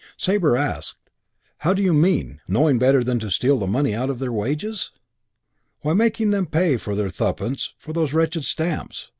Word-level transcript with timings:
Sabre 0.17 0.57
asked, 0.57 0.95
"How 1.59 1.75
do 1.75 1.83
you 1.83 1.93
mean 1.93 2.41
knowing 2.47 2.79
better 2.79 3.03
than 3.03 3.19
to 3.19 3.29
steal 3.29 3.59
the 3.59 3.67
money 3.67 3.93
out 3.93 4.09
of 4.09 4.17
their 4.17 4.31
wages?" 4.31 4.89
"Why, 5.81 5.93
making 5.93 6.31
them 6.31 6.47
pay 6.47 6.75
their 6.75 7.07
thruppence 7.09 7.73
for 7.77 7.93
those 7.93 8.11
wretched 8.11 8.43
stamps. 8.43 9.09